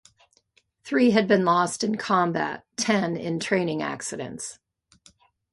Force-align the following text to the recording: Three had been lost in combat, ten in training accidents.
Three 0.83 1.11
had 1.11 1.27
been 1.27 1.45
lost 1.45 1.83
in 1.83 1.95
combat, 1.95 2.63
ten 2.75 3.15
in 3.15 3.39
training 3.39 3.83
accidents. 3.83 4.57